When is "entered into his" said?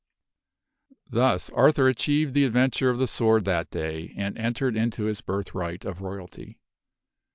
4.35-5.21